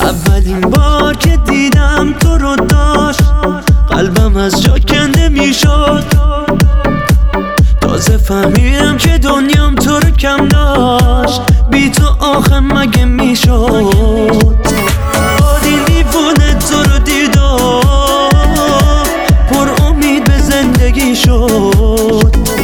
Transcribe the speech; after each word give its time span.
اولین 0.00 0.60
بار 0.60 1.16
که 1.16 1.36
دیدم 1.36 2.14
تو 2.20 2.38
رو 2.38 2.56
داشت 2.56 3.20
قلبم 3.88 4.36
از 4.36 4.62
جا 4.62 4.78
کنده 4.78 5.28
می‌شد. 5.28 6.04
تازه 7.80 8.16
فهمیدم 8.16 8.96
که 8.96 9.18
دنیام 9.18 9.74
تو 9.74 9.90
رو 9.90 10.10
کم 10.10 10.48
داشت. 10.48 11.40
بی 11.70 11.90
تو 11.90 12.06
آخه 12.20 12.60
مگه 12.60 13.04
می‌شد؟ 13.04 13.97
زندگی 20.88 21.16
شد. 21.16 22.57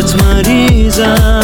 عشقت 0.00 0.22
مریضم. 0.22 1.39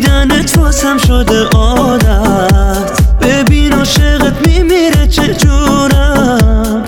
دیدنت 0.00 0.58
واسم 0.58 0.98
شده 0.98 1.44
عادت. 1.44 3.00
ببین 3.20 3.72
عاشقت 3.72 4.48
میمیره 4.48 5.06
چجورم 5.06 6.84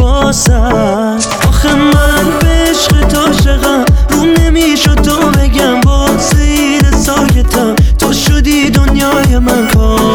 واسط 0.00 1.26
آخه 1.48 1.74
من 1.74 2.24
به 2.40 2.46
عشق 2.46 3.08
تو 3.08 3.20
عاشقم. 3.20 3.84
روم 4.10 4.28
نمی‌شد 4.38 4.94
تو 4.94 5.30
بگم 5.30 5.80
با 5.80 6.08
زیر 6.16 6.90
سایتم. 6.90 7.74
تو 7.98 8.12
شدی 8.12 8.70
دنیای 8.70 9.38
من. 9.38 9.68
کاش 9.68 10.09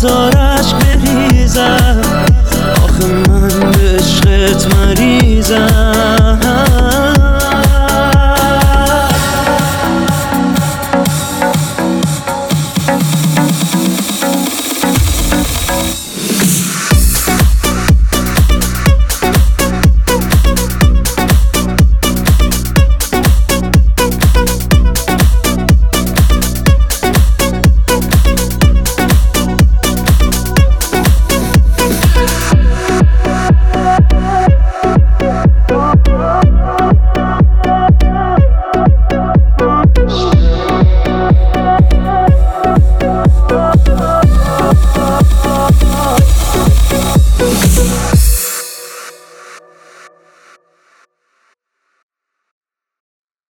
zor 0.00 0.29